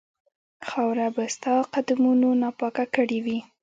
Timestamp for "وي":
3.25-3.39